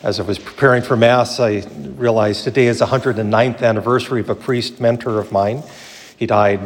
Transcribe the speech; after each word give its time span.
As 0.00 0.20
I 0.20 0.22
was 0.22 0.38
preparing 0.38 0.82
for 0.82 0.96
Mass, 0.96 1.40
I 1.40 1.64
realized 1.96 2.44
today 2.44 2.68
is 2.68 2.78
the 2.78 2.86
109th 2.86 3.62
anniversary 3.62 4.20
of 4.20 4.30
a 4.30 4.34
priest 4.36 4.80
mentor 4.80 5.18
of 5.18 5.32
mine. 5.32 5.64
He 6.16 6.24
died 6.24 6.60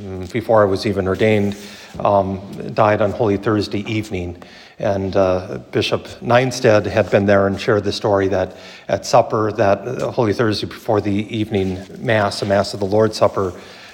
mm, 0.00 0.32
before 0.32 0.62
I 0.62 0.64
was 0.64 0.86
even 0.86 1.06
ordained, 1.06 1.54
um, 1.98 2.40
died 2.72 3.02
on 3.02 3.10
Holy 3.10 3.36
Thursday 3.36 3.80
evening. 3.80 4.42
And 4.78 5.14
uh, 5.16 5.58
Bishop 5.70 6.04
Nienstedt 6.22 6.86
had 6.86 7.10
been 7.10 7.26
there 7.26 7.46
and 7.46 7.60
shared 7.60 7.84
the 7.84 7.92
story 7.92 8.26
that 8.28 8.56
at 8.88 9.04
supper, 9.04 9.52
that 9.52 10.00
Holy 10.14 10.32
Thursday 10.32 10.66
before 10.66 11.02
the 11.02 11.36
evening 11.36 11.84
Mass, 11.98 12.40
the 12.40 12.46
Mass 12.46 12.72
of 12.72 12.80
the 12.80 12.86
Lord's 12.86 13.18
Supper, 13.18 13.52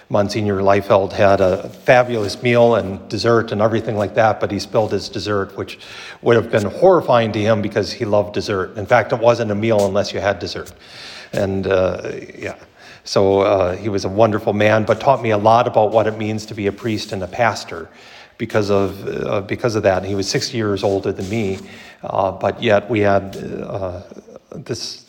Monsignor 0.08 0.60
Leifeld 0.60 1.12
had 1.12 1.40
a 1.40 1.68
fabulous 1.68 2.42
meal 2.42 2.74
and 2.74 3.08
dessert 3.08 3.52
and 3.52 3.60
everything 3.60 3.96
like 3.96 4.14
that, 4.14 4.40
but 4.40 4.50
he 4.50 4.58
spilled 4.58 4.92
his 4.92 5.08
dessert, 5.08 5.56
which 5.56 5.78
would 6.22 6.36
have 6.36 6.50
been 6.50 6.64
horrifying 6.64 7.32
to 7.32 7.40
him 7.40 7.62
because 7.62 7.92
he 7.92 8.04
loved 8.04 8.34
dessert. 8.34 8.76
In 8.76 8.86
fact, 8.86 9.12
it 9.12 9.18
wasn't 9.18 9.50
a 9.50 9.54
meal 9.54 9.86
unless 9.86 10.12
you 10.12 10.20
had 10.20 10.38
dessert. 10.38 10.72
And 11.32 11.66
uh, 11.66 12.10
yeah, 12.36 12.56
so 13.04 13.40
uh, 13.40 13.76
he 13.76 13.88
was 13.88 14.04
a 14.04 14.08
wonderful 14.08 14.52
man, 14.52 14.84
but 14.84 15.00
taught 15.00 15.22
me 15.22 15.30
a 15.30 15.38
lot 15.38 15.66
about 15.66 15.90
what 15.90 16.06
it 16.06 16.16
means 16.18 16.46
to 16.46 16.54
be 16.54 16.66
a 16.66 16.72
priest 16.72 17.12
and 17.12 17.22
a 17.22 17.26
pastor 17.26 17.88
because 18.38 18.70
of, 18.70 19.06
uh, 19.06 19.40
because 19.42 19.74
of 19.74 19.82
that. 19.84 20.04
He 20.04 20.14
was 20.14 20.28
60 20.28 20.56
years 20.56 20.82
older 20.82 21.12
than 21.12 21.28
me, 21.28 21.58
uh, 22.02 22.32
but 22.32 22.62
yet 22.62 22.88
we 22.90 23.00
had 23.00 23.36
uh, 23.36 24.02
this 24.54 25.06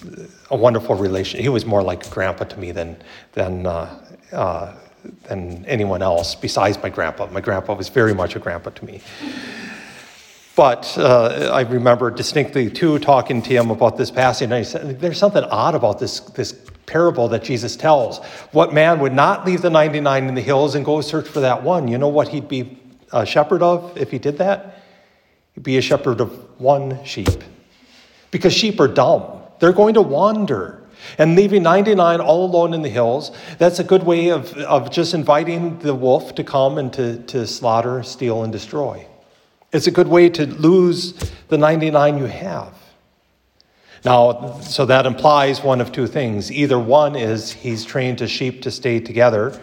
a 0.51 0.55
wonderful 0.55 0.95
relation. 0.95 1.39
He 1.41 1.49
was 1.49 1.65
more 1.65 1.83
like 1.83 2.09
grandpa 2.09 2.45
to 2.45 2.59
me 2.59 2.71
than, 2.71 2.97
than 3.33 3.65
uh, 3.65 4.03
uh, 4.31 4.73
than 5.23 5.65
anyone 5.65 6.01
else 6.01 6.35
besides 6.35 6.81
my 6.81 6.89
grandpa. 6.89 7.27
My 7.27 7.41
grandpa 7.41 7.73
was 7.73 7.89
very 7.89 8.13
much 8.13 8.35
a 8.35 8.39
grandpa 8.39 8.69
to 8.71 8.85
me. 8.85 9.01
But 10.55 10.97
uh, 10.97 11.51
I 11.53 11.61
remember 11.61 12.09
distinctly 12.09 12.69
too 12.69 12.99
talking 12.99 13.41
to 13.41 13.49
him 13.49 13.71
about 13.71 13.97
this 13.97 14.09
passage, 14.09 14.45
and 14.45 14.53
I 14.53 14.61
said, 14.61 15.01
"There's 15.01 15.17
something 15.17 15.43
odd 15.43 15.75
about 15.75 15.99
this 15.99 16.21
this 16.21 16.53
parable 16.85 17.27
that 17.29 17.43
Jesus 17.43 17.75
tells. 17.75 18.19
What 18.51 18.73
man 18.73 18.99
would 18.99 19.13
not 19.13 19.45
leave 19.45 19.61
the 19.61 19.69
99 19.69 20.27
in 20.27 20.35
the 20.35 20.41
hills 20.41 20.75
and 20.75 20.85
go 20.85 21.01
search 21.01 21.27
for 21.27 21.41
that 21.41 21.63
one? 21.63 21.87
You 21.87 21.97
know 21.97 22.07
what 22.07 22.29
he'd 22.29 22.47
be 22.47 22.79
a 23.11 23.25
shepherd 23.25 23.61
of 23.61 23.97
if 23.97 24.11
he 24.11 24.19
did 24.19 24.37
that? 24.37 24.83
He'd 25.55 25.63
be 25.63 25.77
a 25.77 25.81
shepherd 25.81 26.21
of 26.21 26.31
one 26.59 27.03
sheep, 27.03 27.43
because 28.31 28.53
sheep 28.53 28.79
are 28.79 28.87
dumb. 28.87 29.41
They're 29.59 29.73
going 29.73 29.95
to 29.95 30.01
wander. 30.01 30.84
And 31.17 31.35
leaving 31.35 31.63
99 31.63 32.21
all 32.21 32.45
alone 32.45 32.73
in 32.73 32.81
the 32.81 32.89
hills, 32.89 33.31
that's 33.57 33.79
a 33.79 33.83
good 33.83 34.03
way 34.03 34.29
of, 34.29 34.55
of 34.57 34.91
just 34.91 35.13
inviting 35.13 35.79
the 35.79 35.95
wolf 35.95 36.35
to 36.35 36.43
come 36.43 36.77
and 36.77 36.91
to, 36.93 37.17
to 37.23 37.47
slaughter, 37.47 38.03
steal, 38.03 38.43
and 38.43 38.51
destroy. 38.51 39.05
It's 39.71 39.87
a 39.87 39.91
good 39.91 40.07
way 40.07 40.29
to 40.29 40.45
lose 40.45 41.13
the 41.49 41.57
99 41.57 42.17
you 42.17 42.25
have. 42.25 42.73
Now, 44.05 44.59
so 44.59 44.85
that 44.85 45.07
implies 45.07 45.63
one 45.63 45.81
of 45.81 45.91
two 45.91 46.05
things. 46.05 46.51
Either 46.51 46.77
one 46.77 47.15
is 47.15 47.51
he's 47.51 47.83
trained 47.83 48.19
his 48.19 48.29
sheep 48.29 48.61
to 48.61 48.71
stay 48.71 48.99
together, 48.99 49.59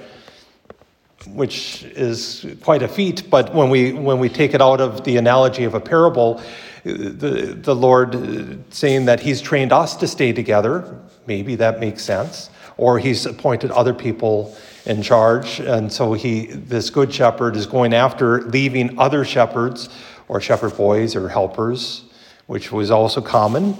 which 1.28 1.84
is 1.84 2.44
quite 2.60 2.82
a 2.82 2.88
feat, 2.88 3.30
but 3.30 3.54
when 3.54 3.70
we, 3.70 3.92
when 3.92 4.18
we 4.18 4.28
take 4.28 4.52
it 4.52 4.60
out 4.60 4.80
of 4.80 5.04
the 5.04 5.16
analogy 5.16 5.62
of 5.62 5.74
a 5.74 5.80
parable, 5.80 6.42
the, 6.84 7.58
the 7.60 7.74
Lord 7.74 8.74
saying 8.74 9.04
that 9.06 9.20
he's 9.20 9.40
trained 9.40 9.72
us 9.72 9.96
to 9.96 10.08
stay 10.08 10.32
together, 10.32 10.98
maybe 11.26 11.54
that 11.56 11.80
makes 11.80 12.02
sense. 12.02 12.50
Or 12.76 12.98
he's 12.98 13.26
appointed 13.26 13.70
other 13.70 13.94
people 13.94 14.56
in 14.86 15.02
charge. 15.02 15.60
And 15.60 15.92
so 15.92 16.12
he, 16.14 16.46
this 16.46 16.90
good 16.90 17.12
shepherd 17.12 17.56
is 17.56 17.66
going 17.66 17.94
after 17.94 18.42
leaving 18.42 18.98
other 18.98 19.24
shepherds 19.24 19.88
or 20.28 20.40
shepherd 20.40 20.76
boys 20.76 21.14
or 21.14 21.28
helpers, 21.28 22.04
which 22.46 22.72
was 22.72 22.90
also 22.90 23.20
common 23.20 23.76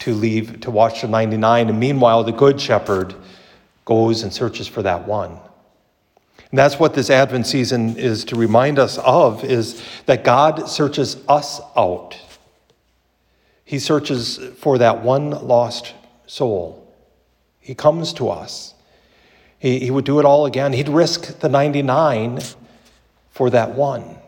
to 0.00 0.14
leave 0.14 0.60
to 0.60 0.70
watch 0.70 1.02
the 1.02 1.08
99. 1.08 1.68
And 1.68 1.80
meanwhile, 1.80 2.24
the 2.24 2.32
good 2.32 2.60
shepherd 2.60 3.14
goes 3.84 4.22
and 4.22 4.32
searches 4.32 4.66
for 4.68 4.82
that 4.82 5.06
one. 5.06 5.38
And 6.50 6.58
that's 6.58 6.78
what 6.78 6.94
this 6.94 7.10
Advent 7.10 7.46
season 7.46 7.96
is 7.96 8.24
to 8.26 8.36
remind 8.36 8.78
us 8.78 8.98
of 8.98 9.44
is 9.44 9.82
that 10.06 10.22
God 10.22 10.68
searches 10.68 11.16
us 11.28 11.60
out. 11.76 12.16
He 13.66 13.80
searches 13.80 14.38
for 14.58 14.78
that 14.78 15.02
one 15.02 15.30
lost 15.30 15.92
soul. 16.26 16.94
He 17.58 17.74
comes 17.74 18.12
to 18.12 18.28
us. 18.28 18.74
He, 19.58 19.80
he 19.80 19.90
would 19.90 20.04
do 20.04 20.20
it 20.20 20.24
all 20.24 20.46
again. 20.46 20.72
He'd 20.72 20.88
risk 20.88 21.40
the 21.40 21.48
99 21.48 22.38
for 23.32 23.50
that 23.50 23.74
one. 23.74 24.18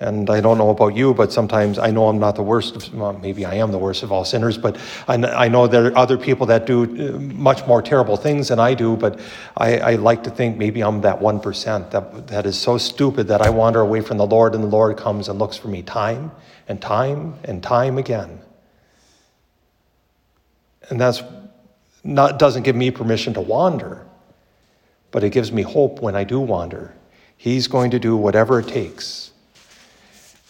And 0.00 0.28
I 0.28 0.40
don't 0.40 0.58
know 0.58 0.70
about 0.70 0.96
you, 0.96 1.14
but 1.14 1.32
sometimes 1.32 1.78
I 1.78 1.90
know 1.90 2.08
I'm 2.08 2.18
not 2.18 2.34
the 2.34 2.42
worst. 2.42 2.74
Of, 2.74 2.92
well, 2.94 3.12
maybe 3.12 3.44
I 3.44 3.54
am 3.54 3.70
the 3.70 3.78
worst 3.78 4.02
of 4.02 4.10
all 4.10 4.24
sinners, 4.24 4.58
but 4.58 4.76
I, 5.06 5.14
I, 5.14 5.48
know 5.48 5.68
there 5.68 5.86
are 5.86 5.96
other 5.96 6.18
people 6.18 6.46
that 6.46 6.66
do 6.66 6.82
uh, 6.82 7.18
much 7.18 7.64
more 7.68 7.80
terrible 7.80 8.16
things 8.16 8.48
than 8.48 8.58
I 8.58 8.74
do. 8.74 8.96
But 8.96 9.20
I, 9.56 9.78
I 9.78 9.94
like 9.94 10.24
to 10.24 10.30
think 10.30 10.58
maybe 10.58 10.82
I'm 10.82 11.00
that 11.02 11.20
1% 11.20 11.90
that, 11.92 12.26
that 12.26 12.44
is 12.44 12.58
so 12.58 12.76
stupid 12.76 13.28
that 13.28 13.40
I 13.40 13.50
wander 13.50 13.80
away 13.80 14.00
from 14.00 14.18
the 14.18 14.26
Lord, 14.26 14.56
and 14.56 14.64
the 14.64 14.68
Lord 14.68 14.96
comes 14.96 15.28
and 15.28 15.38
looks 15.38 15.56
for 15.56 15.68
me 15.68 15.82
time 15.82 16.32
and 16.66 16.82
time 16.82 17.34
and 17.44 17.62
time 17.62 17.96
again. 17.96 18.40
And 20.90 21.00
that's 21.00 21.22
not, 22.02 22.40
doesn't 22.40 22.64
give 22.64 22.74
me 22.74 22.90
permission 22.90 23.32
to 23.34 23.40
wander, 23.40 24.04
but 25.12 25.22
it 25.22 25.30
gives 25.30 25.52
me 25.52 25.62
hope 25.62 26.02
when 26.02 26.16
I 26.16 26.24
do 26.24 26.40
wander. 26.40 26.94
He's 27.36 27.68
going 27.68 27.92
to 27.92 28.00
do 28.00 28.16
whatever 28.16 28.58
it 28.58 28.66
takes. 28.66 29.30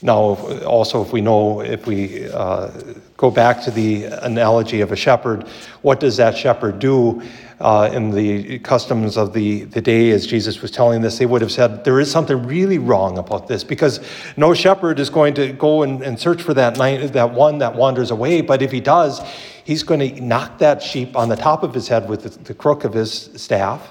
Now, 0.05 0.37
also, 0.67 1.03
if 1.03 1.15
we 1.15 1.23
know, 1.23 1.63
if 1.63 1.87
we 1.87 2.31
uh, 2.31 2.71
go 3.17 3.31
back 3.31 3.63
to 3.63 3.71
the 3.71 4.05
analogy 4.05 4.83
of 4.83 4.93
a 4.93 4.97
shepherd, 4.97 5.49
what 5.81 5.99
does 5.99 6.19
that 6.19 6.37
shepherd 6.37 6.79
do 6.79 7.23
uh, 7.59 7.89
in 7.91 8.11
the 8.11 8.59
customs 8.59 9.17
of 9.17 9.33
the, 9.33 9.65
the 9.65 9.81
day 9.81 10.11
as 10.11 10.27
Jesus 10.27 10.61
was 10.61 10.71
telling 10.71 11.01
this? 11.01 11.17
They 11.17 11.25
would 11.25 11.41
have 11.41 11.51
said, 11.51 11.85
There 11.85 12.01
is 12.01 12.11
something 12.11 12.47
really 12.47 12.77
wrong 12.77 13.17
about 13.17 13.49
this 13.49 13.65
because 13.65 13.99
no 14.37 14.53
shepherd 14.53 14.99
is 14.99 15.09
going 15.09 15.33
to 15.37 15.55
go 15.55 15.85
and, 15.85 16.03
and 16.03 16.21
search 16.21 16.43
for 16.43 16.53
that, 16.53 16.77
night, 16.77 17.15
that 17.15 17.33
one 17.33 17.57
that 17.61 17.75
wanders 17.75 18.11
away. 18.11 18.43
But 18.43 18.61
if 18.61 18.71
he 18.73 18.81
does, 18.81 19.23
he's 19.65 19.83
going 19.83 20.01
to 20.01 20.21
knock 20.21 20.59
that 20.59 20.83
sheep 20.83 21.17
on 21.17 21.31
the 21.31 21.37
top 21.37 21.63
of 21.63 21.73
his 21.73 21.89
head 21.89 22.11
with 22.11 22.25
the, 22.25 22.29
the 22.45 22.53
crook 22.53 22.85
of 22.85 22.93
his 22.93 23.31
staff. 23.37 23.89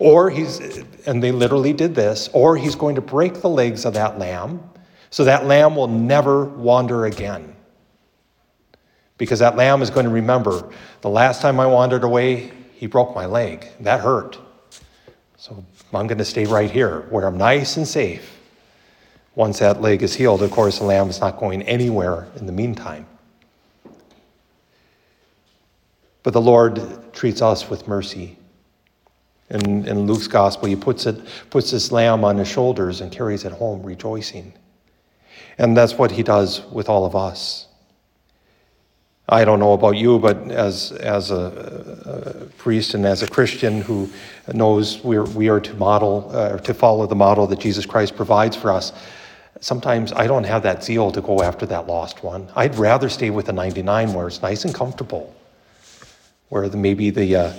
Or 0.00 0.28
he's, 0.28 0.58
and 1.06 1.22
they 1.22 1.30
literally 1.30 1.72
did 1.72 1.94
this, 1.94 2.28
or 2.32 2.56
he's 2.56 2.74
going 2.74 2.96
to 2.96 3.00
break 3.00 3.34
the 3.42 3.48
legs 3.48 3.84
of 3.84 3.94
that 3.94 4.18
lamb 4.18 4.60
so 5.16 5.24
that 5.24 5.46
lamb 5.46 5.76
will 5.76 5.88
never 5.88 6.44
wander 6.44 7.06
again. 7.06 7.56
Because 9.16 9.38
that 9.38 9.56
lamb 9.56 9.80
is 9.80 9.88
going 9.88 10.04
to 10.04 10.12
remember 10.12 10.68
the 11.00 11.08
last 11.08 11.40
time 11.40 11.58
I 11.58 11.64
wandered 11.64 12.04
away, 12.04 12.52
he 12.74 12.86
broke 12.86 13.14
my 13.14 13.24
leg. 13.24 13.66
That 13.80 14.00
hurt. 14.00 14.38
So 15.38 15.64
I'm 15.94 16.06
going 16.06 16.18
to 16.18 16.24
stay 16.26 16.44
right 16.44 16.70
here 16.70 17.06
where 17.08 17.26
I'm 17.26 17.38
nice 17.38 17.78
and 17.78 17.88
safe. 17.88 18.38
Once 19.34 19.60
that 19.60 19.80
leg 19.80 20.02
is 20.02 20.14
healed, 20.14 20.42
of 20.42 20.50
course, 20.50 20.80
the 20.80 20.84
lamb 20.84 21.08
is 21.08 21.18
not 21.18 21.38
going 21.38 21.62
anywhere 21.62 22.28
in 22.36 22.44
the 22.44 22.52
meantime. 22.52 23.06
But 26.24 26.34
the 26.34 26.42
Lord 26.42 27.14
treats 27.14 27.40
us 27.40 27.70
with 27.70 27.88
mercy. 27.88 28.36
In, 29.48 29.88
in 29.88 30.06
Luke's 30.06 30.28
gospel, 30.28 30.68
he 30.68 30.76
puts, 30.76 31.06
it, 31.06 31.18
puts 31.48 31.70
this 31.70 31.90
lamb 31.90 32.22
on 32.22 32.36
his 32.36 32.48
shoulders 32.48 33.00
and 33.00 33.10
carries 33.10 33.46
it 33.46 33.52
home 33.52 33.82
rejoicing. 33.82 34.52
And 35.58 35.76
that's 35.76 35.94
what 35.94 36.10
he 36.10 36.22
does 36.22 36.62
with 36.66 36.88
all 36.88 37.06
of 37.06 37.16
us. 37.16 37.66
I 39.28 39.44
don't 39.44 39.58
know 39.58 39.72
about 39.72 39.96
you, 39.96 40.18
but 40.20 40.36
as, 40.50 40.92
as 40.92 41.32
a, 41.32 42.44
a 42.44 42.46
priest 42.58 42.94
and 42.94 43.04
as 43.04 43.22
a 43.22 43.28
Christian 43.28 43.80
who 43.80 44.08
knows 44.52 45.02
we're, 45.02 45.24
we 45.24 45.48
are 45.48 45.58
to 45.60 45.74
model, 45.74 46.30
uh, 46.32 46.58
to 46.58 46.72
follow 46.72 47.06
the 47.06 47.16
model 47.16 47.46
that 47.48 47.58
Jesus 47.58 47.86
Christ 47.86 48.14
provides 48.14 48.54
for 48.54 48.70
us, 48.70 48.92
sometimes 49.60 50.12
I 50.12 50.28
don't 50.28 50.44
have 50.44 50.62
that 50.62 50.84
zeal 50.84 51.10
to 51.10 51.20
go 51.20 51.42
after 51.42 51.66
that 51.66 51.88
lost 51.88 52.22
one. 52.22 52.48
I'd 52.54 52.76
rather 52.76 53.08
stay 53.08 53.30
with 53.30 53.46
the 53.46 53.52
99 53.52 54.14
where 54.14 54.28
it's 54.28 54.42
nice 54.42 54.64
and 54.64 54.72
comfortable 54.72 55.34
where 56.48 56.68
the, 56.68 56.76
maybe 56.76 57.10
the, 57.10 57.36
uh, 57.36 57.52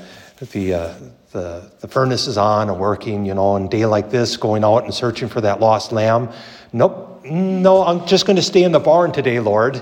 the, 0.45 0.74
uh, 0.74 0.94
the, 1.31 1.72
the 1.80 1.88
furnace 1.88 2.28
is 2.28 2.38
on 2.38 2.69
and 2.69 2.80
working, 2.80 3.25
you 3.25 3.34
know, 3.34 3.45
on 3.45 3.66
a 3.66 3.69
day 3.69 3.86
like 3.86 4.10
this, 4.10 4.38
going 4.38 4.63
out 4.63 4.84
and 4.84 4.94
searching 4.94 5.28
for 5.28 5.42
that 5.42 5.60
lost 5.60 5.92
lamb. 5.92 6.30
Nope, 6.74 7.25
no, 7.25 7.84
I'm 7.84 8.06
just 8.06 8.25
going 8.25 8.36
to 8.36 8.44
stay 8.44 8.63
in 8.63 8.72
the 8.72 8.80
barn 8.80 9.12
today, 9.12 9.39
Lord. 9.39 9.81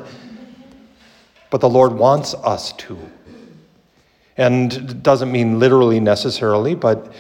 But 1.49 1.61
the 1.61 1.69
Lord 1.69 1.93
wants 1.93 2.33
us 2.33 2.73
to. 2.73 2.97
And 4.37 4.73
it 4.73 5.03
doesn't 5.03 5.31
mean 5.31 5.59
literally 5.59 5.99
necessarily, 6.01 6.75
but 6.75 7.13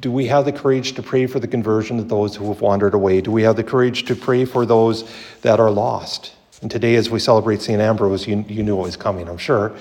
do 0.00 0.10
we 0.10 0.26
have 0.26 0.44
the 0.44 0.52
courage 0.52 0.94
to 0.94 1.02
pray 1.02 1.26
for 1.26 1.38
the 1.38 1.46
conversion 1.46 2.00
of 2.00 2.08
those 2.08 2.34
who 2.34 2.48
have 2.48 2.60
wandered 2.60 2.94
away? 2.94 3.20
Do 3.20 3.30
we 3.30 3.42
have 3.42 3.54
the 3.54 3.62
courage 3.62 4.04
to 4.06 4.16
pray 4.16 4.44
for 4.44 4.66
those 4.66 5.08
that 5.42 5.60
are 5.60 5.70
lost? 5.70 6.34
And 6.62 6.70
today, 6.70 6.96
as 6.96 7.08
we 7.08 7.20
celebrate 7.20 7.62
St. 7.62 7.80
Ambrose, 7.80 8.26
you, 8.26 8.44
you 8.48 8.64
knew 8.64 8.78
it 8.78 8.82
was 8.82 8.96
coming, 8.96 9.28
I'm 9.28 9.38
sure. 9.38 9.76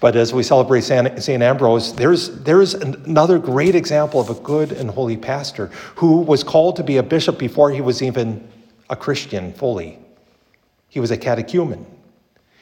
But 0.00 0.14
as 0.14 0.32
we 0.32 0.44
celebrate 0.44 0.82
St. 0.82 1.28
Ambrose, 1.28 1.92
there's, 1.94 2.30
there's 2.42 2.74
another 2.74 3.38
great 3.38 3.74
example 3.74 4.20
of 4.20 4.30
a 4.30 4.34
good 4.34 4.70
and 4.70 4.90
holy 4.90 5.16
pastor 5.16 5.66
who 5.96 6.20
was 6.20 6.44
called 6.44 6.76
to 6.76 6.84
be 6.84 6.98
a 6.98 7.02
bishop 7.02 7.38
before 7.38 7.70
he 7.72 7.80
was 7.80 8.00
even 8.00 8.46
a 8.90 8.96
Christian 8.96 9.52
fully. 9.52 9.98
He 10.88 11.00
was 11.00 11.10
a 11.10 11.16
catechumen. 11.16 11.84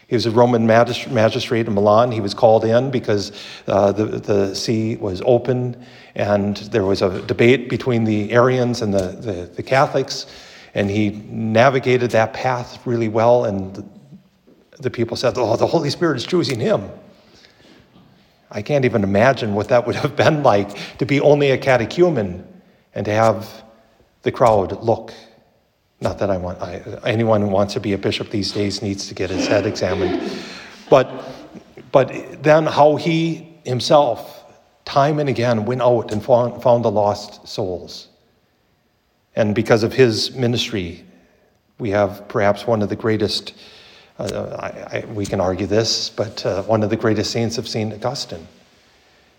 He 0.08 0.14
was 0.14 0.24
a 0.24 0.30
Roman 0.30 0.66
magistrate 0.66 1.66
in 1.66 1.74
Milan. 1.74 2.12
He 2.12 2.20
was 2.20 2.32
called 2.32 2.64
in 2.64 2.90
because 2.90 3.32
uh, 3.66 3.92
the, 3.92 4.04
the 4.04 4.54
see 4.54 4.96
was 4.96 5.20
open 5.24 5.84
and 6.14 6.56
there 6.56 6.84
was 6.84 7.02
a 7.02 7.20
debate 7.22 7.68
between 7.68 8.04
the 8.04 8.30
Arians 8.30 8.82
and 8.82 8.94
the, 8.94 9.08
the, 9.08 9.50
the 9.54 9.62
Catholics. 9.62 10.26
And 10.74 10.88
he 10.88 11.10
navigated 11.10 12.12
that 12.12 12.32
path 12.32 12.86
really 12.86 13.08
well. 13.08 13.46
And 13.46 13.74
the, 13.74 13.84
the 14.78 14.90
people 14.90 15.16
said, 15.16 15.34
Oh, 15.36 15.56
the 15.56 15.66
Holy 15.66 15.90
Spirit 15.90 16.16
is 16.16 16.24
choosing 16.24 16.60
him. 16.60 16.88
I 18.50 18.62
can't 18.62 18.84
even 18.84 19.04
imagine 19.04 19.54
what 19.54 19.68
that 19.68 19.86
would 19.86 19.96
have 19.96 20.16
been 20.24 20.42
like 20.42 20.98
to 20.98 21.06
be 21.06 21.20
only 21.20 21.50
a 21.50 21.58
catechumen 21.58 22.46
and 22.94 23.04
to 23.04 23.12
have 23.12 23.62
the 24.22 24.32
crowd 24.32 24.82
look 24.82 25.12
not 26.00 26.18
that 26.18 26.30
I 26.30 26.36
want, 26.36 26.60
I, 26.60 26.82
anyone 27.04 27.40
who 27.40 27.48
wants 27.48 27.74
to 27.74 27.80
be 27.80 27.92
a 27.92 27.98
bishop 27.98 28.30
these 28.30 28.52
days 28.52 28.82
needs 28.82 29.08
to 29.08 29.14
get 29.14 29.30
his 29.30 29.46
head 29.46 29.66
examined. 29.66 30.30
But, 30.90 31.10
but 31.90 32.42
then 32.42 32.66
how 32.66 32.96
he 32.96 33.56
himself, 33.64 34.44
time 34.84 35.18
and 35.18 35.28
again, 35.28 35.64
went 35.64 35.80
out 35.80 36.12
and 36.12 36.22
found, 36.22 36.62
found 36.62 36.84
the 36.84 36.90
lost 36.90 37.48
souls. 37.48 38.08
And 39.34 39.54
because 39.54 39.82
of 39.82 39.92
his 39.92 40.34
ministry, 40.34 41.04
we 41.78 41.90
have 41.90 42.28
perhaps 42.28 42.66
one 42.66 42.82
of 42.82 42.88
the 42.88 42.96
greatest, 42.96 43.54
I, 44.18 44.24
I, 44.24 45.04
we 45.12 45.26
can 45.26 45.40
argue 45.40 45.66
this, 45.66 46.08
but 46.08 46.44
uh, 46.46 46.62
one 46.62 46.82
of 46.82 46.90
the 46.90 46.96
greatest 46.96 47.30
saints 47.30 47.58
of 47.58 47.68
St. 47.68 47.92
Augustine 47.92 48.46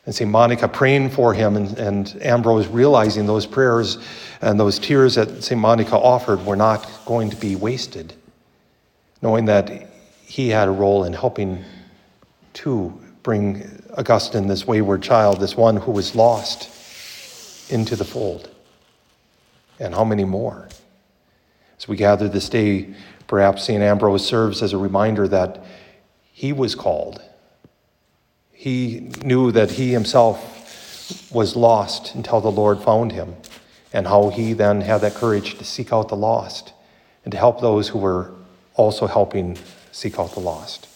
and 0.07 0.15
St. 0.15 0.31
Monica 0.31 0.69
praying 0.69 1.09
for 1.09 1.33
him, 1.33 1.57
and, 1.57 1.77
and 1.77 2.17
Ambrose 2.21 2.67
realizing 2.67 3.25
those 3.25 3.45
prayers 3.45 3.97
and 4.41 4.57
those 4.57 4.79
tears 4.79 5.15
that 5.15 5.43
St. 5.43 5.59
Monica 5.59 5.97
offered 5.97 6.45
were 6.45 6.55
not 6.55 6.89
going 7.05 7.29
to 7.29 7.35
be 7.35 7.57
wasted, 7.57 8.13
knowing 9.21 9.45
that 9.45 9.89
he 10.23 10.47
had 10.47 10.69
a 10.69 10.71
role 10.71 11.03
in 11.03 11.11
helping 11.11 11.63
to 12.53 12.93
bring 13.21 13.81
Augustine, 13.97 14.47
this 14.47 14.65
wayward 14.65 15.03
child, 15.03 15.41
this 15.41 15.57
one 15.57 15.75
who 15.75 15.91
was 15.91 16.15
lost, 16.15 16.73
into 17.69 17.97
the 17.97 18.05
fold. 18.05 18.49
And 19.79 19.93
how 19.93 20.05
many 20.05 20.23
more? 20.23 20.69
As 21.77 21.87
we 21.87 21.95
gather 21.95 22.27
this 22.27 22.49
day, 22.49 22.93
perhaps 23.27 23.63
St. 23.63 23.81
Ambrose 23.81 24.25
serves 24.25 24.61
as 24.63 24.73
a 24.73 24.77
reminder 24.77 25.27
that 25.27 25.63
he 26.31 26.53
was 26.53 26.75
called 26.75 27.21
he 28.57 29.11
knew 29.23 29.51
that 29.51 29.69
he 29.69 29.91
himself 29.91 31.31
was 31.31 31.55
lost 31.55 32.15
until 32.15 32.41
the 32.41 32.51
Lord 32.51 32.81
found 32.81 33.11
him, 33.11 33.35
and 33.93 34.07
how 34.07 34.29
he 34.29 34.53
then 34.53 34.81
had 34.81 35.01
that 35.01 35.13
courage 35.13 35.59
to 35.59 35.63
seek 35.63 35.93
out 35.93 36.09
the 36.09 36.15
lost 36.15 36.73
and 37.23 37.31
to 37.31 37.37
help 37.37 37.61
those 37.61 37.89
who 37.89 37.99
were 37.99 38.31
also 38.73 39.05
helping 39.05 39.59
seek 39.91 40.17
out 40.17 40.31
the 40.31 40.39
lost. 40.39 40.87